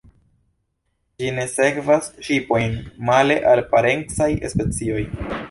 [1.23, 2.75] Ĝi ne sekvas ŝipojn,
[3.11, 5.07] male al parencaj specioj.